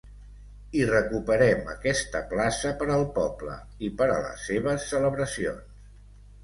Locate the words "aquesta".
1.73-2.21